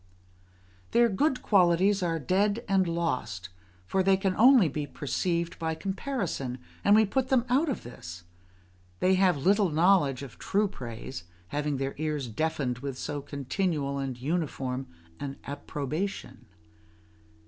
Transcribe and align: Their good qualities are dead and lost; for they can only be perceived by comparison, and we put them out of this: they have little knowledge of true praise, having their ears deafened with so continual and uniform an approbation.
Their 0.93 1.09
good 1.09 1.43
qualities 1.43 2.01
are 2.01 2.17
dead 2.17 2.65
and 2.67 2.87
lost; 2.87 3.49
for 3.85 4.01
they 4.01 4.17
can 4.17 4.35
only 4.35 4.67
be 4.67 4.87
perceived 4.87 5.59
by 5.59 5.75
comparison, 5.75 6.57
and 6.83 6.95
we 6.95 7.05
put 7.05 7.27
them 7.27 7.45
out 7.49 7.69
of 7.69 7.83
this: 7.83 8.23
they 8.99 9.13
have 9.13 9.37
little 9.45 9.69
knowledge 9.69 10.23
of 10.23 10.39
true 10.39 10.67
praise, 10.67 11.25
having 11.49 11.77
their 11.77 11.93
ears 11.99 12.27
deafened 12.27 12.79
with 12.79 12.97
so 12.97 13.21
continual 13.21 13.99
and 13.99 14.19
uniform 14.19 14.87
an 15.19 15.37
approbation. 15.45 16.47